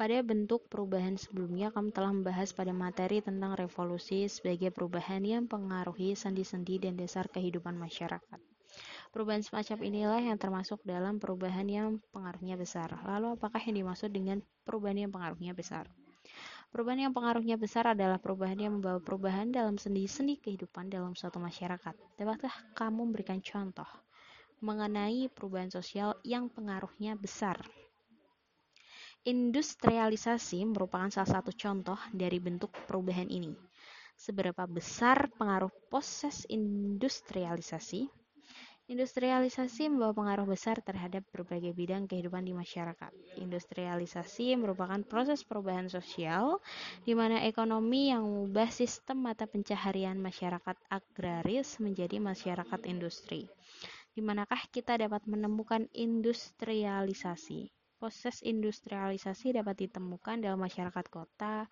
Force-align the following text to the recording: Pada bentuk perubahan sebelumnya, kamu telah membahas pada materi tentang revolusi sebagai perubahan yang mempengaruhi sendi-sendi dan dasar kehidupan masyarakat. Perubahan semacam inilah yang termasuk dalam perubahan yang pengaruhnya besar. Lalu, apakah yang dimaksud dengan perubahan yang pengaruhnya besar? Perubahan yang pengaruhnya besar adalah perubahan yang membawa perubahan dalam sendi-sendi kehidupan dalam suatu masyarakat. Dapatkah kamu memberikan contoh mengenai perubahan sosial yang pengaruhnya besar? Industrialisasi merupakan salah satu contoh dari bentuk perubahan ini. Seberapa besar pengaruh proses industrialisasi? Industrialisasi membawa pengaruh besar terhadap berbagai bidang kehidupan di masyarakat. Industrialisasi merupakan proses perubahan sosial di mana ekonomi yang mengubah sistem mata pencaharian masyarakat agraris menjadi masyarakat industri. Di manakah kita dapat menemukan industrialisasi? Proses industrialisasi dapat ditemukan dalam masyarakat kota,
Pada 0.00 0.16
bentuk 0.24 0.64
perubahan 0.72 1.20
sebelumnya, 1.20 1.68
kamu 1.68 1.92
telah 1.92 2.08
membahas 2.08 2.56
pada 2.56 2.72
materi 2.72 3.20
tentang 3.20 3.52
revolusi 3.52 4.24
sebagai 4.32 4.72
perubahan 4.72 5.20
yang 5.20 5.44
mempengaruhi 5.44 6.16
sendi-sendi 6.16 6.80
dan 6.80 6.96
dasar 6.96 7.28
kehidupan 7.28 7.76
masyarakat. 7.76 8.40
Perubahan 9.12 9.44
semacam 9.44 9.78
inilah 9.84 10.20
yang 10.24 10.40
termasuk 10.40 10.80
dalam 10.88 11.20
perubahan 11.20 11.68
yang 11.68 12.00
pengaruhnya 12.16 12.56
besar. 12.56 12.88
Lalu, 13.04 13.36
apakah 13.36 13.60
yang 13.60 13.84
dimaksud 13.84 14.08
dengan 14.08 14.40
perubahan 14.64 15.04
yang 15.04 15.12
pengaruhnya 15.12 15.52
besar? 15.52 15.84
Perubahan 16.72 17.04
yang 17.04 17.12
pengaruhnya 17.12 17.60
besar 17.60 17.92
adalah 17.92 18.16
perubahan 18.16 18.56
yang 18.56 18.80
membawa 18.80 19.04
perubahan 19.04 19.52
dalam 19.52 19.76
sendi-sendi 19.76 20.40
kehidupan 20.40 20.88
dalam 20.88 21.12
suatu 21.12 21.36
masyarakat. 21.36 21.92
Dapatkah 22.16 22.72
kamu 22.72 23.12
memberikan 23.12 23.44
contoh 23.44 23.90
mengenai 24.64 25.28
perubahan 25.28 25.68
sosial 25.68 26.16
yang 26.24 26.48
pengaruhnya 26.48 27.20
besar? 27.20 27.60
Industrialisasi 29.20 30.64
merupakan 30.64 31.12
salah 31.12 31.28
satu 31.28 31.52
contoh 31.52 32.00
dari 32.16 32.40
bentuk 32.40 32.72
perubahan 32.88 33.28
ini. 33.28 33.52
Seberapa 34.16 34.64
besar 34.64 35.28
pengaruh 35.36 35.68
proses 35.92 36.48
industrialisasi? 36.48 38.08
Industrialisasi 38.88 39.92
membawa 39.92 40.16
pengaruh 40.16 40.48
besar 40.48 40.80
terhadap 40.80 41.22
berbagai 41.36 41.76
bidang 41.76 42.08
kehidupan 42.08 42.48
di 42.48 42.56
masyarakat. 42.56 43.12
Industrialisasi 43.36 44.56
merupakan 44.56 45.04
proses 45.04 45.44
perubahan 45.44 45.92
sosial 45.92 46.56
di 47.04 47.12
mana 47.12 47.44
ekonomi 47.44 48.08
yang 48.08 48.24
mengubah 48.24 48.72
sistem 48.72 49.20
mata 49.28 49.44
pencaharian 49.44 50.16
masyarakat 50.16 50.80
agraris 50.88 51.76
menjadi 51.76 52.16
masyarakat 52.18 52.80
industri. 52.88 53.46
Di 54.16 54.24
manakah 54.24 54.64
kita 54.72 54.96
dapat 54.96 55.28
menemukan 55.28 55.86
industrialisasi? 55.92 57.79
Proses 58.00 58.40
industrialisasi 58.40 59.60
dapat 59.60 59.76
ditemukan 59.84 60.40
dalam 60.40 60.56
masyarakat 60.56 61.06
kota, 61.12 61.68